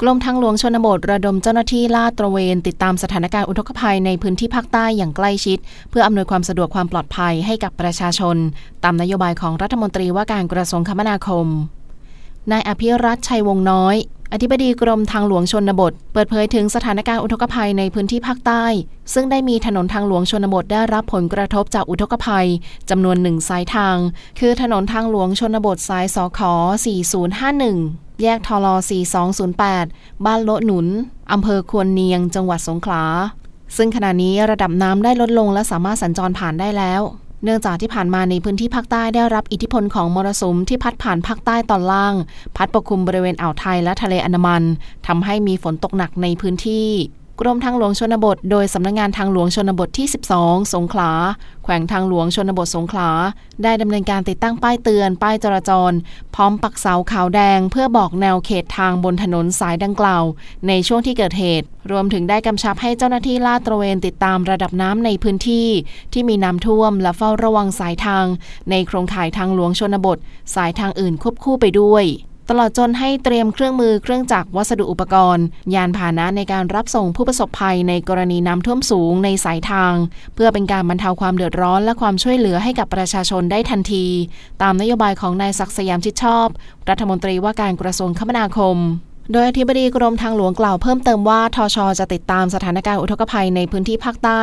[0.00, 5.58] กรมทางหลวงชนบทระดมเจ้าหน้าที่ลาดตระเวน ติดตามสถานการณ์อุทกภัยในพื้นที่ภาคใต้อย่างใกล้ชิด
[5.90, 8.36] เพื่ออำนวยความสะดวกความปลอดภัยให้กับประชาชน
[8.84, 11.46] ตามนโยบายของรัฐมนตรีว่าการกระทรวงคมนาคม
[12.52, 13.96] นายอภิรัตชัยวงน้อย
[14.32, 18.64] อธิบดีกรมทางหลวงชนบท เปิดเผยถึงสถานการณ์อุทกภัยในพื้นที่ภาคใต้
[19.14, 22.48] ซึ่งได้มีถนนทางหลวงชนบทได้รับผลกระทบจากอุทกภัย
[22.90, 23.96] จำนวนหนึ่งสายทาง
[24.38, 26.40] คือถนนทางหลวงชนบทสายสข
[27.26, 28.66] 4051 แยกทล
[29.46, 30.86] 4208 บ้านโลหนุน
[31.32, 33.04] อำเภอควรเนียง จังหวัดสงขลา
[33.76, 37.02] ซึ่งขณะนี้ระดับน้ำได้ลดลงและสามารถสัญจรผ่านได้แล้ว
[37.44, 42.14] เนื่องจากที่ผ่านมาในพื้นที่ภาคใต้ได้รับอิทธิพลของมรสุมที่พัดผ่านภาคใต้ตอนล่าง
[42.56, 44.62] พัดปกคลุมบริเวณอ่าวไทยและทะเลอันดามัน
[45.06, 46.88] ทำให้มีฝนตกหนักในพื้นที่
[47.42, 50.06] กรมทางหลวงชนบท โดยสำนักงงานทางหลวงชนบทที่
[50.38, 51.12] 12 สงขลา
[51.64, 53.10] แขวงทางหลวงชนบทสงขลา
[53.62, 55.92] ได้ดำเนินการติดตั้งป้ายเตือน ป้ายจราจร
[56.34, 60.24] พร้อมปักเสาขาวแดง เพื่อบอกแนวเขตทางบนถนนสายดังกล่าว
[60.68, 65.68] ในช่วงที่เกิดเหตุ รวมถึงได้กำชับให้เจ้าหน้าที่ลาดตระเวนติดตามระดับน้ำในพื้นที่
[66.12, 68.26] ที่มีน้ำท่วมและเฝ้าระวังสายทาง
[68.70, 70.18] ในโครงข่ายทางหลวงชนบท
[70.54, 72.06] สายทางอื่นควบคู่ไปด้วย
[72.52, 79.94] ตลอดจนให้เตรียมเครื่องมือเครื่องจักรวัสดุอุปกรณ์ ยานพาหนะในการรับส่งผู้ประสบภัยในกรณีน้ำท่วมสูงในสายทาง
[80.34, 84.06] เพื่อเป็นการบรรเทาความเดือดร้อนและความช่วยเหลือให้กับประชาชนได้ทันที
[84.62, 86.46] ตามนโยบายของนายศักดิ์สยามชิดชอบ
[86.88, 88.76] รัฐมนตรีว่าการกระทรวงคมนาคม
[89.32, 94.42] โดยอธิบดีกรมทางหลวงกล่าวเพิ่มเติมว่าทชจะติดตามสถานการณ์อุทกภัยในพื้นที่ภาคใต้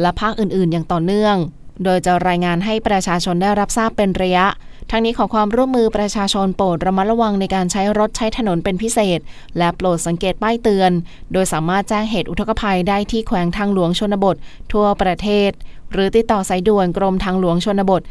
[0.00, 1.36] และภาคอื่น ๆ อย่างต่อเนื่อง
[1.84, 4.46] โดยจะรายงานให้ประชาชนได้รับทราบเป็นระยะ
[4.90, 9.20] ทั้งนี้ขอความร่วมมือประชาชนโปรดระมัดระวังในการใช้รถใช้ถนนเป็นพิเศษ
[9.58, 10.90] และโปรดสังเกตป้ายเตือน
[11.32, 14.36] โดยสามารถแจ้งเหตุอุทกภัยได้ที่แขวงทางหลวงชนบท
[14.72, 15.50] ทั่วประเทศ
[15.92, 18.02] หรือติดต่อสายด่วนกรมทางหลวงชนบท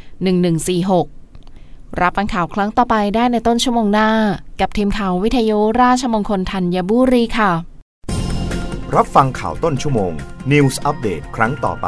[1.15, 4.09] 1146 รับฟังข่าวครั้งต่อไปได้ในต้นชั่วโมงหน้า
[4.61, 7.51] กับทีมข่าววิทยุราชมงคลธัญบุรีค่ะ
[8.95, 10.11] รับฟังข่าวต้นชั่วโมง
[10.51, 11.87] News อัปเดตครั้งต่อไป